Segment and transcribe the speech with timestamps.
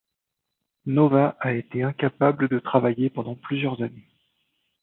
[0.87, 4.09] Nova a été incapable de travailler pendant plusieurs années.